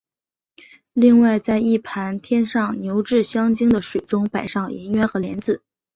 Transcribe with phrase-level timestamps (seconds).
[0.93, 5.61] 另外在一盘添上牛至香精的水中摆上银元和莲子。